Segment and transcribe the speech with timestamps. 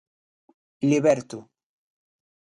[0.89, 1.37] Liberto.